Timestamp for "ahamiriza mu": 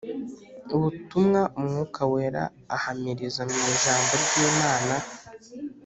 2.75-3.59